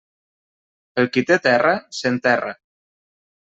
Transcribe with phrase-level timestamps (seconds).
[1.03, 2.59] El qui té terra, s'enterra.